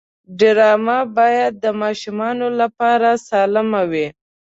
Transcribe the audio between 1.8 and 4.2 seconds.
ماشومانو لپاره سالم وي